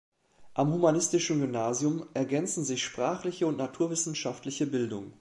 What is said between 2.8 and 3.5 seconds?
sprachliche